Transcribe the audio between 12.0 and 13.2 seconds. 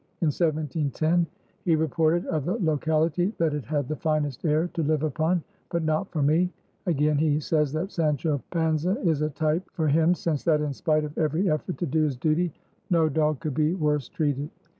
his duty no